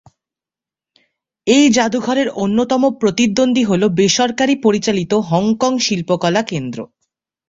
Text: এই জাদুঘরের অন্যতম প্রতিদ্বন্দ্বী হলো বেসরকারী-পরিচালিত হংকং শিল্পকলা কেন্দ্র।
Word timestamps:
এই 1.47 1.65
জাদুঘরের 1.69 2.27
অন্যতম 2.35 2.83
প্রতিদ্বন্দ্বী 2.99 3.63
হলো 3.63 3.85
বেসরকারী-পরিচালিত 3.89 5.11
হংকং 5.29 5.73
শিল্পকলা 5.79 6.41
কেন্দ্র। 6.43 6.79